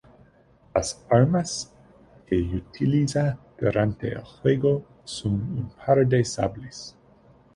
[0.73, 1.71] Las armas
[2.25, 6.97] que utiliza durante el juego son un par de sables.